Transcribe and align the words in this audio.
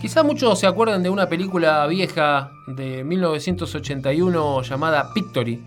Quizá 0.00 0.22
muchos 0.22 0.58
se 0.58 0.66
acuerdan 0.66 1.02
de 1.02 1.10
una 1.10 1.28
película 1.28 1.86
vieja 1.86 2.52
de 2.66 3.04
1981 3.04 4.62
llamada 4.62 5.10
Victory, 5.14 5.62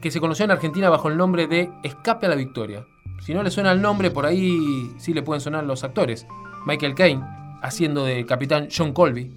que 0.00 0.10
se 0.10 0.20
conoció 0.20 0.46
en 0.46 0.52
Argentina 0.52 0.88
bajo 0.88 1.10
el 1.10 1.18
nombre 1.18 1.46
de 1.46 1.70
Escape 1.82 2.24
a 2.24 2.30
la 2.30 2.34
Victoria. 2.34 2.86
Si 3.26 3.34
no 3.34 3.42
le 3.42 3.50
suena 3.50 3.72
el 3.72 3.82
nombre, 3.82 4.10
por 4.10 4.24
ahí 4.24 4.90
sí 4.96 5.12
le 5.12 5.20
pueden 5.20 5.42
sonar 5.42 5.64
los 5.64 5.84
actores. 5.84 6.26
Michael 6.64 6.94
Caine, 6.94 7.24
haciendo 7.60 8.06
de 8.06 8.24
capitán 8.24 8.68
John 8.74 8.94
Colby. 8.94 9.30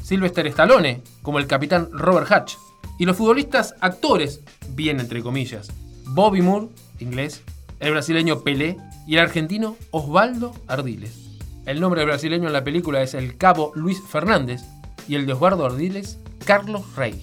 Sylvester 0.00 0.46
Stallone, 0.46 1.02
como 1.22 1.40
el 1.40 1.48
capitán 1.48 1.88
Robert 1.90 2.30
Hatch. 2.30 2.54
Y 3.00 3.04
los 3.04 3.16
futbolistas 3.16 3.74
actores, 3.80 4.42
bien 4.70 5.00
entre 5.00 5.24
comillas. 5.24 5.72
Bobby 6.04 6.40
Moore, 6.40 6.68
inglés, 7.00 7.42
el 7.80 7.90
brasileño 7.90 8.42
Pelé 8.42 8.76
y 9.08 9.16
el 9.16 9.22
argentino 9.22 9.76
Osvaldo 9.90 10.54
Ardiles. 10.68 11.27
El 11.68 11.82
nombre 11.82 12.02
brasileño 12.06 12.46
en 12.46 12.54
la 12.54 12.64
película 12.64 13.02
es 13.02 13.12
el 13.12 13.36
cabo 13.36 13.72
Luis 13.74 14.00
Fernández 14.00 14.62
y 15.06 15.16
el 15.16 15.26
de 15.26 15.34
Osvaldo 15.34 15.66
Ardiles, 15.66 16.18
Carlos 16.46 16.96
Rey. 16.96 17.22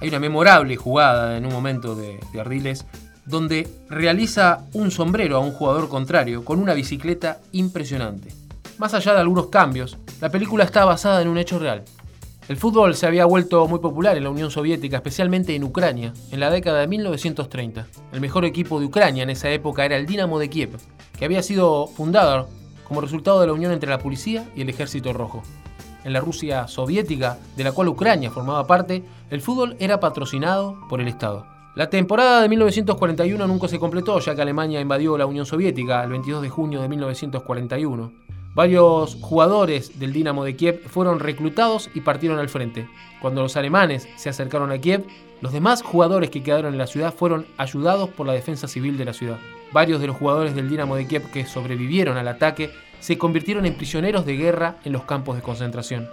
Hay 0.00 0.08
una 0.08 0.18
memorable 0.18 0.76
jugada 0.76 1.36
en 1.36 1.44
un 1.44 1.52
momento 1.52 1.94
de, 1.94 2.18
de 2.32 2.40
Ardiles 2.40 2.86
donde 3.26 3.68
realiza 3.90 4.64
un 4.72 4.90
sombrero 4.90 5.36
a 5.36 5.40
un 5.40 5.52
jugador 5.52 5.90
contrario 5.90 6.42
con 6.42 6.58
una 6.58 6.72
bicicleta 6.72 7.42
impresionante. 7.52 8.32
Más 8.78 8.94
allá 8.94 9.12
de 9.12 9.20
algunos 9.20 9.48
cambios, 9.48 9.98
la 10.22 10.30
película 10.30 10.64
está 10.64 10.86
basada 10.86 11.20
en 11.20 11.28
un 11.28 11.36
hecho 11.36 11.58
real. 11.58 11.84
El 12.48 12.56
fútbol 12.56 12.94
se 12.94 13.06
había 13.06 13.26
vuelto 13.26 13.68
muy 13.68 13.80
popular 13.80 14.16
en 14.16 14.24
la 14.24 14.30
Unión 14.30 14.50
Soviética, 14.50 14.96
especialmente 14.96 15.54
en 15.54 15.64
Ucrania, 15.64 16.14
en 16.30 16.40
la 16.40 16.48
década 16.48 16.80
de 16.80 16.86
1930. 16.86 17.86
El 18.10 18.20
mejor 18.22 18.46
equipo 18.46 18.80
de 18.80 18.86
Ucrania 18.86 19.22
en 19.22 19.30
esa 19.30 19.50
época 19.50 19.84
era 19.84 19.98
el 19.98 20.06
Dinamo 20.06 20.38
de 20.38 20.48
Kiev, 20.48 20.78
que 21.18 21.26
había 21.26 21.42
sido 21.42 21.88
fundado 21.88 22.48
como 22.86 23.00
resultado 23.00 23.40
de 23.40 23.46
la 23.46 23.52
unión 23.52 23.72
entre 23.72 23.90
la 23.90 23.98
policía 23.98 24.50
y 24.54 24.62
el 24.62 24.68
ejército 24.68 25.12
rojo. 25.12 25.42
En 26.04 26.12
la 26.12 26.20
Rusia 26.20 26.66
soviética, 26.66 27.38
de 27.56 27.64
la 27.64 27.72
cual 27.72 27.88
Ucrania 27.88 28.30
formaba 28.30 28.66
parte, 28.66 29.04
el 29.30 29.40
fútbol 29.40 29.76
era 29.78 30.00
patrocinado 30.00 30.76
por 30.88 31.00
el 31.00 31.08
Estado. 31.08 31.46
La 31.74 31.88
temporada 31.88 32.42
de 32.42 32.48
1941 32.50 33.46
nunca 33.46 33.66
se 33.66 33.78
completó, 33.78 34.18
ya 34.18 34.34
que 34.34 34.42
Alemania 34.42 34.80
invadió 34.80 35.16
la 35.16 35.26
Unión 35.26 35.46
Soviética 35.46 36.04
el 36.04 36.10
22 36.10 36.42
de 36.42 36.50
junio 36.50 36.82
de 36.82 36.88
1941. 36.88 38.12
Varios 38.54 39.16
jugadores 39.22 39.98
del 39.98 40.12
Dinamo 40.12 40.44
de 40.44 40.54
Kiev 40.54 40.82
fueron 40.86 41.18
reclutados 41.18 41.88
y 41.94 42.02
partieron 42.02 42.38
al 42.38 42.50
frente. 42.50 42.86
Cuando 43.22 43.40
los 43.40 43.56
alemanes 43.56 44.06
se 44.16 44.28
acercaron 44.28 44.70
a 44.70 44.78
Kiev, 44.78 45.06
los 45.42 45.52
demás 45.52 45.82
jugadores 45.82 46.30
que 46.30 46.42
quedaron 46.44 46.72
en 46.72 46.78
la 46.78 46.86
ciudad 46.86 47.12
fueron 47.12 47.46
ayudados 47.58 48.08
por 48.10 48.28
la 48.28 48.32
defensa 48.32 48.68
civil 48.68 48.96
de 48.96 49.04
la 49.04 49.12
ciudad. 49.12 49.38
Varios 49.72 50.00
de 50.00 50.06
los 50.06 50.16
jugadores 50.16 50.54
del 50.54 50.70
Dinamo 50.70 50.94
de 50.94 51.08
Kiev 51.08 51.32
que 51.32 51.44
sobrevivieron 51.46 52.16
al 52.16 52.28
ataque 52.28 52.70
se 53.00 53.18
convirtieron 53.18 53.66
en 53.66 53.74
prisioneros 53.74 54.24
de 54.24 54.36
guerra 54.36 54.76
en 54.84 54.92
los 54.92 55.02
campos 55.02 55.34
de 55.34 55.42
concentración. 55.42 56.08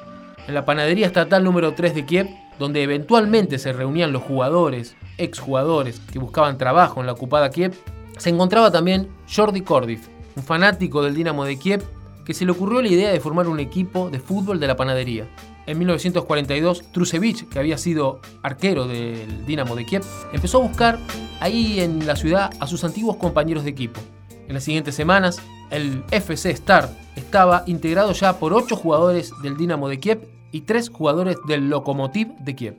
En 0.48 0.56
la 0.56 0.66
panadería 0.66 1.06
estatal 1.06 1.44
número 1.44 1.76
3 1.76 1.94
de 1.94 2.06
Kiev, 2.06 2.28
donde 2.58 2.82
eventualmente 2.82 3.60
se 3.60 3.72
reunían 3.72 4.12
los 4.12 4.24
jugadores, 4.24 4.96
exjugadores 5.20 6.00
que 6.12 6.18
buscaban 6.18 6.58
trabajo 6.58 7.00
en 7.00 7.06
la 7.06 7.14
ocupada 7.14 7.52
Kiev, 7.52 7.76
se 8.18 8.32
encontraba 8.32 8.72
también 8.72 9.10
Jordi 9.32 9.62
Kordif, 9.62 10.08
un 10.36 10.42
fanático 10.42 11.04
del 11.04 11.14
Dinamo 11.14 11.46
de 11.46 11.60
Kiev 11.60 11.84
que 12.26 12.34
se 12.34 12.46
le 12.46 12.52
ocurrió 12.52 12.82
la 12.82 12.88
idea 12.88 13.12
de 13.12 13.20
formar 13.20 13.48
un 13.48 13.60
equipo 13.60 14.10
de 14.10 14.20
fútbol 14.20 14.60
de 14.60 14.66
la 14.66 14.76
panadería. 14.76 15.28
En 15.66 15.78
1942, 15.78 16.92
Trusevich, 16.92 17.48
que 17.48 17.60
había 17.60 17.78
sido 17.78 18.20
arquero 18.42 18.88
del 18.88 19.46
Dinamo 19.46 19.76
de 19.76 19.86
Kiev, 19.86 20.04
empezó 20.34 20.58
a 20.58 20.68
buscar 20.68 21.00
ahí 21.40 21.80
en 21.80 22.08
la 22.08 22.16
ciudad 22.16 22.50
a 22.60 22.68
sus 22.68 22.84
antiguos 22.84 23.18
compañeros 23.18 23.64
de 23.64 23.70
equipo. 23.70 24.00
En 24.48 24.56
las 24.56 24.64
siguientes 24.64 24.96
semanas, 24.96 25.42
el 25.70 26.04
FC 26.10 26.50
Star 26.52 26.90
estaba 27.16 27.64
integrado 27.68 28.14
ya 28.14 28.40
por 28.40 28.54
8 28.54 28.76
jugadores 28.76 29.32
del 29.44 29.58
Dinamo 29.58 29.90
de 29.90 30.00
Kiev 30.00 30.28
y 30.52 30.62
3 30.62 30.90
jugadores 30.90 31.38
del 31.48 31.70
Lokomotiv 31.70 32.30
de 32.40 32.56
Kiev. 32.56 32.78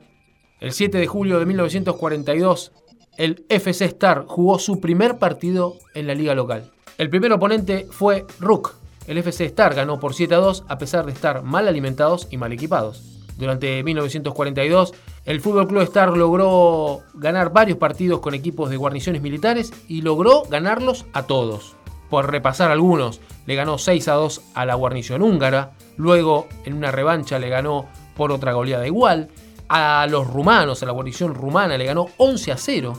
El 0.59 0.73
7 0.73 0.99
de 0.99 1.07
julio 1.07 1.39
de 1.39 1.47
1942, 1.47 2.73
el 3.17 3.45
FC 3.49 3.85
Star 3.85 4.25
jugó 4.27 4.59
su 4.59 4.81
primer 4.81 5.19
partido 5.19 5.77
en 5.95 6.07
la 6.07 6.15
liga 6.15 6.35
local. 6.35 6.73
El 6.99 7.09
primer 7.09 7.33
oponente 7.33 7.87
fue 7.91 8.27
Rook, 8.41 8.75
el 9.11 9.19
FC 9.19 9.45
Star 9.47 9.75
ganó 9.75 9.99
por 9.99 10.15
7 10.15 10.37
a 10.37 10.39
2 10.39 10.65
a 10.69 10.79
pesar 10.79 11.05
de 11.05 11.11
estar 11.11 11.43
mal 11.43 11.67
alimentados 11.67 12.29
y 12.31 12.37
mal 12.37 12.53
equipados. 12.53 13.03
Durante 13.37 13.83
1942, 13.83 14.95
el 15.25 15.41
Fútbol 15.41 15.67
Club 15.67 15.83
Star 15.83 16.17
logró 16.17 17.01
ganar 17.15 17.53
varios 17.53 17.77
partidos 17.77 18.21
con 18.21 18.35
equipos 18.35 18.71
de 18.71 18.77
guarniciones 18.77 19.21
militares 19.21 19.73
y 19.89 20.03
logró 20.03 20.45
ganarlos 20.45 21.07
a 21.13 21.25
todos. 21.25 21.75
Por 22.09 22.31
repasar 22.31 22.71
algunos, 22.71 23.21
le 23.47 23.57
ganó 23.57 23.79
6 23.79 24.07
a 24.07 24.13
2 24.13 24.43
a 24.55 24.65
la 24.65 24.77
guarnición 24.77 25.23
húngara, 25.23 25.73
luego 25.97 26.47
en 26.65 26.75
una 26.75 26.93
revancha 26.93 27.41
le 27.41 27.49
ganó 27.49 27.87
por 28.17 28.31
otra 28.31 28.53
goleada 28.53 28.87
igual, 28.87 29.29
a 29.69 30.07
los 30.09 30.29
rumanos, 30.29 30.85
a 30.85 30.87
la 30.87 30.93
guarnición 30.93 31.35
rumana 31.35 31.77
le 31.77 31.85
ganó 31.85 32.07
11 32.17 32.53
a 32.53 32.57
0, 32.57 32.93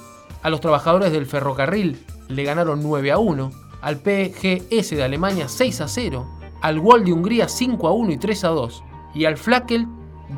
a 0.44 0.50
los 0.50 0.60
trabajadores 0.60 1.14
del 1.14 1.26
ferrocarril 1.26 2.06
le 2.28 2.44
ganaron 2.44 2.84
9 2.84 3.12
a 3.14 3.18
1, 3.18 3.71
al 3.82 3.98
PGS 3.98 4.92
de 4.92 5.04
Alemania 5.04 5.48
6 5.48 5.82
a 5.82 5.88
0, 5.88 6.28
al 6.62 6.80
Wall 6.80 7.04
de 7.04 7.14
Hungría 7.14 7.50
5 7.50 7.88
a 7.88 7.92
1 7.92 8.12
y 8.12 8.18
3 8.18 8.44
a 8.44 8.50
2 8.50 8.84
y 9.16 9.26
al 9.26 9.38
Flackel 9.38 9.88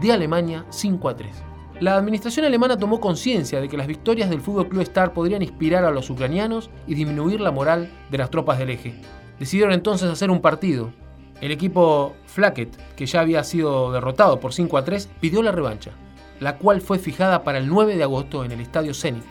de 0.02 0.12
Alemania 0.12 0.66
5 0.70 1.10
a 1.10 1.16
3. 1.16 1.44
La 1.80 1.96
administración 1.96 2.46
alemana 2.46 2.78
tomó 2.78 3.00
conciencia 3.00 3.60
de 3.60 3.68
que 3.68 3.78
las 3.78 3.88
victorias 3.88 4.30
del 4.30 4.42
Fútbol 4.42 4.70
Club 4.70 4.82
Star 4.84 5.14
podrían 5.14 5.42
inspirar 5.42 5.84
a 5.84 5.92
los 5.92 6.10
ucranianos 6.10 6.70
y 6.88 6.96
disminuir 6.96 7.42
la 7.42 7.52
moral 7.52 7.92
de 8.10 8.18
las 8.18 8.30
tropas 8.30 8.58
del 8.58 8.70
eje. 8.70 8.96
Decidieron 9.40 9.74
entonces 9.74 10.10
hacer 10.10 10.32
un 10.32 10.40
partido. 10.40 10.94
El 11.42 11.52
equipo 11.52 12.16
Flacket, 12.26 12.96
que 12.96 13.06
ya 13.06 13.20
había 13.20 13.44
sido 13.44 13.92
derrotado 13.92 14.40
por 14.40 14.54
5 14.54 14.78
a 14.78 14.86
3, 14.86 15.10
pidió 15.20 15.44
la 15.44 15.52
revancha, 15.52 15.92
la 16.40 16.58
cual 16.58 16.80
fue 16.80 17.00
fijada 17.00 17.44
para 17.44 17.58
el 17.58 17.68
9 17.68 17.98
de 17.98 18.04
agosto 18.04 18.46
en 18.46 18.54
el 18.54 18.62
estadio 18.62 18.94
Zenit. 18.94 19.26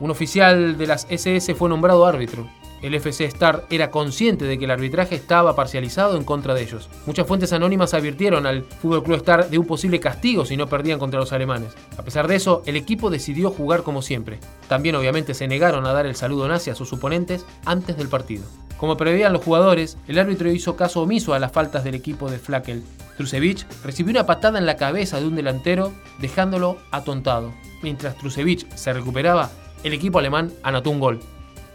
Un 0.00 0.10
oficial 0.10 0.76
de 0.76 0.86
las 0.86 1.06
SS 1.08 1.54
fue 1.54 1.70
nombrado 1.70 2.04
árbitro 2.04 2.46
el 2.84 2.94
FC 2.94 3.24
Star 3.24 3.64
era 3.70 3.90
consciente 3.90 4.44
de 4.44 4.58
que 4.58 4.66
el 4.66 4.70
arbitraje 4.70 5.14
estaba 5.14 5.56
parcializado 5.56 6.16
en 6.16 6.24
contra 6.24 6.54
de 6.54 6.62
ellos. 6.62 6.90
Muchas 7.06 7.26
fuentes 7.26 7.52
anónimas 7.52 7.94
advirtieron 7.94 8.46
al 8.46 8.64
Club 8.82 9.14
Star 9.14 9.48
de 9.48 9.58
un 9.58 9.66
posible 9.66 10.00
castigo 10.00 10.44
si 10.44 10.56
no 10.56 10.66
perdían 10.66 10.98
contra 10.98 11.20
los 11.20 11.32
alemanes. 11.32 11.74
A 11.96 12.02
pesar 12.02 12.28
de 12.28 12.36
eso, 12.36 12.62
el 12.66 12.76
equipo 12.76 13.10
decidió 13.10 13.50
jugar 13.50 13.82
como 13.82 14.02
siempre. 14.02 14.38
También 14.68 14.96
obviamente 14.96 15.34
se 15.34 15.48
negaron 15.48 15.86
a 15.86 15.92
dar 15.92 16.06
el 16.06 16.14
saludo 16.14 16.46
nazi 16.46 16.70
a 16.70 16.74
sus 16.74 16.92
oponentes 16.92 17.46
antes 17.64 17.96
del 17.96 18.08
partido. 18.08 18.44
Como 18.76 18.96
preveían 18.96 19.32
los 19.32 19.42
jugadores, 19.42 19.96
el 20.08 20.18
árbitro 20.18 20.50
hizo 20.50 20.76
caso 20.76 21.00
omiso 21.00 21.32
a 21.32 21.38
las 21.38 21.52
faltas 21.52 21.84
del 21.84 21.94
equipo 21.94 22.30
de 22.30 22.38
Flakel. 22.38 22.82
Trusevich 23.16 23.66
recibió 23.82 24.10
una 24.10 24.26
patada 24.26 24.58
en 24.58 24.66
la 24.66 24.76
cabeza 24.76 25.20
de 25.20 25.26
un 25.26 25.36
delantero, 25.36 25.92
dejándolo 26.18 26.76
atontado. 26.90 27.52
Mientras 27.82 28.16
Trusevich 28.18 28.68
se 28.74 28.92
recuperaba, 28.92 29.50
el 29.84 29.92
equipo 29.92 30.18
alemán 30.18 30.52
anotó 30.62 30.90
un 30.90 31.00
gol. 31.00 31.20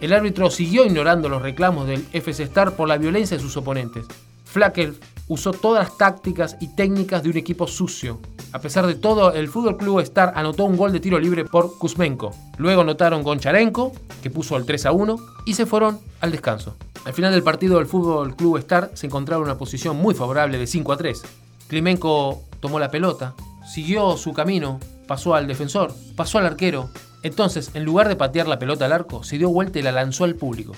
El 0.01 0.13
árbitro 0.13 0.49
siguió 0.49 0.85
ignorando 0.85 1.27
los 1.27 1.41
reclamos 1.41 1.85
del 1.87 2.05
FC 2.13 2.43
Star 2.43 2.75
por 2.75 2.87
la 2.87 2.97
violencia 2.97 3.35
de 3.35 3.43
sus 3.43 3.57
oponentes. 3.57 4.05
Flacker 4.45 4.93
usó 5.27 5.51
todas 5.51 5.87
las 5.87 5.97
tácticas 5.97 6.57
y 6.59 6.75
técnicas 6.75 7.21
de 7.21 7.29
un 7.29 7.37
equipo 7.37 7.67
sucio. 7.67 8.19
A 8.51 8.59
pesar 8.59 8.87
de 8.87 8.95
todo, 8.95 9.33
el 9.33 9.47
Fútbol 9.47 9.77
Club 9.77 9.99
Star 9.99 10.33
anotó 10.35 10.63
un 10.63 10.77
gol 10.77 10.91
de 10.91 10.99
tiro 10.99 11.19
libre 11.19 11.45
por 11.45 11.77
Kuzmenko. 11.77 12.31
Luego 12.57 12.81
anotaron 12.81 13.23
Goncharenko, 13.23 13.91
que 14.23 14.31
puso 14.31 14.57
el 14.57 14.65
3 14.65 14.87
a 14.87 14.91
1, 14.91 15.17
y 15.45 15.53
se 15.53 15.65
fueron 15.65 15.99
al 16.21 16.31
descanso. 16.31 16.75
Al 17.05 17.13
final 17.13 17.31
del 17.31 17.43
partido, 17.43 17.79
el 17.79 17.85
Fútbol 17.85 18.35
Club 18.35 18.57
Star 18.57 18.91
se 18.93 19.05
encontraba 19.05 19.43
en 19.43 19.49
una 19.49 19.57
posición 19.57 19.97
muy 19.97 20.15
favorable 20.15 20.57
de 20.57 20.65
5 20.65 20.93
a 20.93 20.97
3. 20.97 21.21
Klimenko 21.67 22.41
tomó 22.59 22.79
la 22.79 22.89
pelota, 22.89 23.35
siguió 23.71 24.17
su 24.17 24.33
camino, 24.33 24.79
pasó 25.07 25.35
al 25.35 25.45
defensor, 25.45 25.93
pasó 26.15 26.39
al 26.39 26.47
arquero, 26.47 26.89
entonces, 27.21 27.71
en 27.73 27.83
lugar 27.83 28.07
de 28.07 28.15
patear 28.15 28.47
la 28.47 28.59
pelota 28.59 28.85
al 28.85 28.93
arco, 28.93 29.23
se 29.23 29.37
dio 29.37 29.49
vuelta 29.49 29.79
y 29.79 29.81
la 29.81 29.91
lanzó 29.91 30.23
al 30.23 30.35
público. 30.35 30.73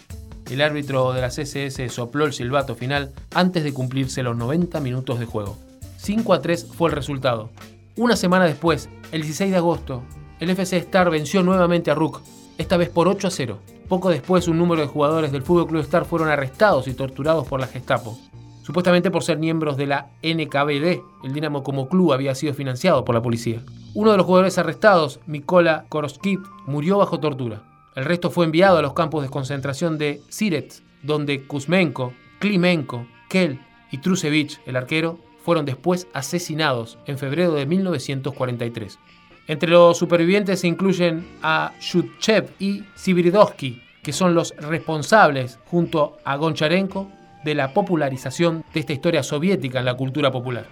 El 0.50 0.62
árbitro 0.62 1.14
de 1.14 1.22
la 1.22 1.30
CSS 1.30 1.94
sopló 1.94 2.26
el 2.26 2.34
silbato 2.34 2.76
final 2.76 3.12
antes 3.34 3.64
de 3.64 3.74
cumplirse 3.74 4.24
los 4.24 4.36
90 4.36 4.80
minutos 4.80 5.20
de 5.20 5.26
juego. 5.26 5.58
5 5.98 6.34
a 6.34 6.42
3 6.42 6.68
fue 6.76 6.90
el 6.90 6.96
resultado. 6.96 7.52
Una 7.96 8.16
semana 8.16 8.46
después, 8.46 8.90
el 9.12 9.22
16 9.22 9.52
de 9.52 9.58
agosto, 9.58 10.04
el 10.40 10.50
FC 10.50 10.78
Star 10.78 11.10
venció 11.10 11.44
nuevamente 11.44 11.92
a 11.92 11.96
Rook, 11.96 12.22
esta 12.58 12.78
vez 12.78 12.90
por 12.90 13.08
8 13.08 13.28
a 13.28 13.32
0. 13.32 13.60
Poco 13.88 14.10
después, 14.10 14.48
un 14.48 14.58
número 14.58 14.82
de 14.82 14.88
jugadores 14.88 15.32
del 15.32 15.44
Fútbol 15.44 15.68
Club 15.68 15.82
Star 15.82 16.06
fueron 16.06 16.30
arrestados 16.30 16.88
y 16.88 16.94
torturados 16.94 17.48
por 17.48 17.60
la 17.60 17.68
Gestapo 17.68 18.18
supuestamente 18.72 19.12
por 19.12 19.22
ser 19.22 19.38
miembros 19.38 19.76
de 19.76 19.86
la 19.86 20.12
NKVD. 20.24 21.04
El 21.26 21.34
Dinamo 21.34 21.62
como 21.62 21.90
club 21.90 22.14
había 22.14 22.34
sido 22.36 22.54
financiado 22.54 23.04
por 23.04 23.14
la 23.14 23.22
policía. 23.22 23.60
Uno 23.94 24.12
de 24.12 24.18
los 24.18 24.26
jugadores 24.26 24.58
arrestados, 24.58 25.20
Mikola 25.26 25.84
Koroskip, 25.90 26.40
murió 26.68 26.98
bajo 27.00 27.20
tortura. 27.20 27.64
El 27.98 28.06
resto 28.06 28.32
fue 28.32 28.46
enviado 28.46 28.78
a 28.78 28.82
los 28.82 28.94
campos 28.94 29.24
de 29.24 29.30
concentración 29.30 29.98
de 29.98 30.22
Siret, 30.30 30.82
donde 31.04 31.46
Kuzmenko, 31.48 32.14
Klimenko, 32.40 33.06
Kel 33.28 33.60
y 33.92 33.98
Trusevich, 33.98 34.62
el 34.66 34.78
arquero, 34.78 35.20
fueron 35.44 35.66
después 35.66 36.08
asesinados 36.14 36.98
en 37.08 37.18
febrero 37.18 37.52
de 37.52 37.66
1943. 37.66 39.00
Entre 39.48 39.70
los 39.70 39.98
supervivientes 39.98 40.62
se 40.62 40.70
incluyen 40.70 41.28
a 41.44 41.74
Shutchev 41.82 42.52
y 42.58 42.86
Sibiridovsky, 42.96 43.82
que 44.02 44.14
son 44.14 44.34
los 44.34 44.56
responsables, 44.56 45.60
junto 45.66 46.16
a 46.24 46.38
Goncharenko, 46.38 47.12
de 47.44 47.56
la 47.56 47.74
popularización 47.74 48.64
de 48.74 48.80
esta 48.80 48.94
historia 48.94 49.24
soviética 49.24 49.80
en 49.80 49.86
la 49.86 49.96
cultura 49.96 50.32
popular. 50.32 50.66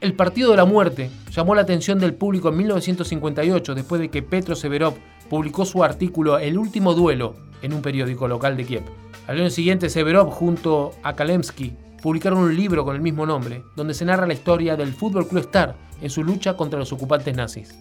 El 0.00 0.14
Partido 0.14 0.52
de 0.52 0.56
la 0.56 0.64
Muerte 0.64 1.10
llamó 1.32 1.54
la 1.54 1.62
atención 1.62 1.98
del 1.98 2.14
público 2.14 2.50
en 2.50 2.56
1958 2.58 3.74
después 3.74 4.00
de 4.00 4.10
que 4.10 4.22
Petro 4.22 4.54
Severov 4.54 4.94
publicó 5.28 5.64
su 5.64 5.82
artículo 5.82 6.38
El 6.38 6.56
último 6.56 6.94
duelo 6.94 7.34
en 7.62 7.72
un 7.72 7.82
periódico 7.82 8.28
local 8.28 8.56
de 8.56 8.64
Kiev. 8.64 8.82
Al 9.26 9.40
año 9.40 9.50
siguiente, 9.50 9.90
Severov 9.90 10.30
junto 10.30 10.92
a 11.02 11.14
Kalemsky 11.14 11.74
publicaron 12.00 12.38
un 12.38 12.56
libro 12.56 12.84
con 12.84 12.94
el 12.94 13.02
mismo 13.02 13.26
nombre, 13.26 13.64
donde 13.76 13.92
se 13.92 14.04
narra 14.04 14.26
la 14.26 14.34
historia 14.34 14.76
del 14.76 14.92
Fútbol 14.92 15.26
Club 15.26 15.42
Star 15.42 15.74
en 16.00 16.10
su 16.10 16.22
lucha 16.22 16.56
contra 16.56 16.78
los 16.78 16.92
ocupantes 16.92 17.36
nazis. 17.36 17.76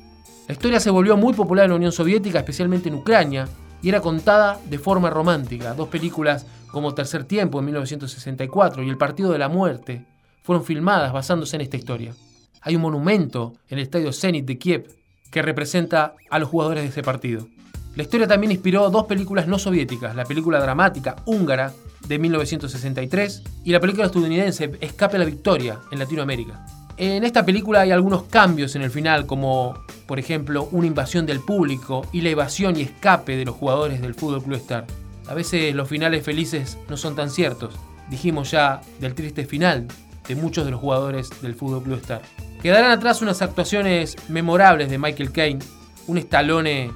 La 0.47 0.53
historia 0.53 0.80
se 0.80 0.89
volvió 0.89 1.18
muy 1.18 1.33
popular 1.33 1.65
en 1.65 1.71
la 1.71 1.75
Unión 1.75 1.91
Soviética, 1.91 2.39
especialmente 2.39 2.89
en 2.89 2.95
Ucrania, 2.95 3.47
era 3.89 4.01
contada 4.01 4.59
de 4.69 4.79
forma 4.79 5.09
romántica. 5.09 5.73
Dos 5.73 5.89
películas 5.89 6.45
como 6.71 6.93
Tercer 6.93 7.23
Tiempo 7.23 7.59
en 7.59 7.65
1964 7.65 8.83
y 8.83 8.89
El 8.89 8.97
Partido 8.97 9.31
de 9.31 9.39
la 9.39 9.49
Muerte 9.49 10.05
fueron 10.43 10.65
filmadas 10.65 11.13
basándose 11.13 11.55
en 11.55 11.61
esta 11.61 11.77
historia. 11.77 12.13
Hay 12.61 12.75
un 12.75 12.81
monumento 12.81 13.53
en 13.69 13.77
el 13.77 13.83
estadio 13.83 14.11
Zenit 14.11 14.45
de 14.45 14.57
Kiev 14.57 14.87
que 15.31 15.41
representa 15.41 16.15
a 16.29 16.39
los 16.39 16.49
jugadores 16.49 16.83
de 16.83 16.89
ese 16.89 17.01
partido. 17.03 17.47
La 17.95 18.03
historia 18.03 18.27
también 18.27 18.51
inspiró 18.51 18.89
dos 18.89 19.05
películas 19.05 19.47
no 19.47 19.57
soviéticas, 19.57 20.15
la 20.15 20.25
película 20.25 20.59
dramática 20.59 21.15
húngara 21.25 21.73
de 22.07 22.19
1963 22.19 23.43
y 23.63 23.71
la 23.71 23.79
película 23.79 24.05
estadounidense 24.05 24.71
Escape 24.79 25.15
a 25.15 25.19
la 25.19 25.25
Victoria 25.25 25.79
en 25.91 25.99
Latinoamérica. 25.99 26.65
En 26.97 27.23
esta 27.23 27.45
película 27.45 27.81
hay 27.81 27.91
algunos 27.91 28.23
cambios 28.23 28.75
en 28.75 28.81
el 28.81 28.91
final, 28.91 29.25
como 29.25 29.73
por 30.07 30.19
ejemplo 30.19 30.69
una 30.71 30.88
invasión 30.88 31.25
del 31.25 31.42
público 31.42 32.07
y 32.12 32.21
la 32.21 32.30
evasión 32.30 32.77
y 32.77 32.81
escape 32.81 33.36
de 33.36 33.45
los 33.45 33.56
jugadores 33.56 34.01
del 34.01 34.15
Fútbol 34.15 34.44
Club 34.44 34.57
Star. 34.57 34.88
A 35.27 35.33
veces 35.33 35.75
los 35.75 35.89
finales 35.89 36.24
felices 36.24 36.77
no 36.89 36.98
son 36.98 37.15
tan 37.15 37.30
ciertos. 37.30 37.75
Dijimos 38.09 38.51
ya 38.51 38.81
del 39.00 39.13
triste 39.13 39.45
final 39.45 39.88
de 40.27 40.36
muchos 40.36 40.65
de 40.65 40.71
los 40.71 40.80
jugadores 40.80 41.30
del 41.42 41.56
Fútbol 41.56 41.83
Club 41.83 42.00
Star. 42.00 42.21
Quedarán 42.62 42.92
atrás 42.92 43.21
unas 43.21 43.42
actuaciones 43.42 44.15
memorables 44.30 44.89
de 44.89 44.98
Michael 44.98 45.31
Caine, 45.31 45.63
un 46.07 46.18
estalone 46.18 46.92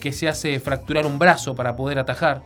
que 0.00 0.12
se 0.12 0.28
hace 0.28 0.58
fracturar 0.58 1.06
un 1.06 1.18
brazo 1.18 1.54
para 1.54 1.76
poder 1.76 1.98
atajar 1.98 2.42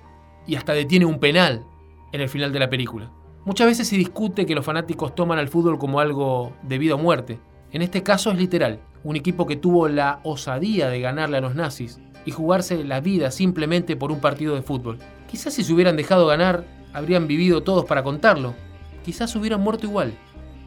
y 0.46 0.56
hasta 0.56 0.72
detiene 0.72 1.06
un 1.06 1.20
penal 1.20 1.64
en 2.12 2.20
el 2.20 2.28
final 2.28 2.52
de 2.52 2.58
la 2.58 2.70
película. 2.70 3.10
Muchas 3.44 3.68
veces 3.68 3.88
se 3.88 3.96
discute 3.96 4.46
que 4.46 4.54
los 4.54 4.64
fanáticos 4.64 5.14
toman 5.14 5.38
al 5.38 5.48
fútbol 5.48 5.78
como 5.78 6.00
algo 6.00 6.52
de 6.62 6.78
vida 6.78 6.96
o 6.96 6.98
muerte. 6.98 7.38
En 7.72 7.82
este 7.82 8.02
caso 8.02 8.30
es 8.30 8.38
literal, 8.38 8.80
un 9.08 9.16
equipo 9.16 9.46
que 9.46 9.56
tuvo 9.56 9.88
la 9.88 10.20
osadía 10.22 10.90
de 10.90 11.00
ganarle 11.00 11.38
a 11.38 11.40
los 11.40 11.54
nazis 11.54 11.98
y 12.26 12.30
jugarse 12.30 12.84
la 12.84 13.00
vida 13.00 13.30
simplemente 13.30 13.96
por 13.96 14.12
un 14.12 14.20
partido 14.20 14.54
de 14.54 14.60
fútbol. 14.60 14.98
Quizás 15.30 15.54
si 15.54 15.64
se 15.64 15.72
hubieran 15.72 15.96
dejado 15.96 16.26
ganar, 16.26 16.66
habrían 16.92 17.26
vivido 17.26 17.62
todos 17.62 17.86
para 17.86 18.02
contarlo. 18.02 18.54
Quizás 19.06 19.34
hubieran 19.34 19.62
muerto 19.62 19.86
igual. 19.86 20.12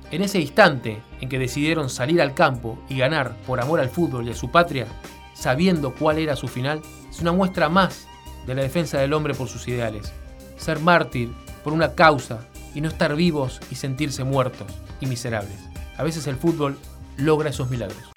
En 0.09 0.23
ese 0.23 0.41
instante 0.41 1.03
en 1.19 1.29
que 1.29 1.37
decidieron 1.37 1.87
salir 1.91 2.19
al 2.19 2.33
campo 2.33 2.79
y 2.89 2.97
ganar 2.97 3.37
por 3.45 3.61
amor 3.61 3.79
al 3.79 3.89
fútbol 3.89 4.27
y 4.27 4.31
a 4.31 4.35
su 4.35 4.49
patria, 4.49 4.87
sabiendo 5.35 5.93
cuál 5.93 6.17
era 6.17 6.35
su 6.35 6.47
final, 6.47 6.81
es 7.11 7.21
una 7.21 7.33
muestra 7.33 7.69
más 7.69 8.07
de 8.47 8.55
la 8.55 8.63
defensa 8.63 8.97
del 8.97 9.13
hombre 9.13 9.35
por 9.35 9.49
sus 9.49 9.67
ideales. 9.67 10.11
Ser 10.57 10.79
mártir 10.79 11.29
por 11.63 11.73
una 11.73 11.93
causa 11.93 12.47
y 12.73 12.81
no 12.81 12.89
estar 12.89 13.15
vivos 13.15 13.61
y 13.69 13.75
sentirse 13.75 14.23
muertos 14.23 14.73
y 14.99 15.05
miserables. 15.05 15.59
A 15.95 16.01
veces 16.01 16.25
el 16.25 16.37
fútbol 16.37 16.79
logra 17.17 17.51
esos 17.51 17.69
milagros. 17.69 18.11